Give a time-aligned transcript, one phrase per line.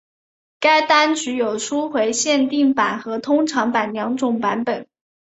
[0.59, 4.87] 该单曲有初回限定版和通常版两种版本。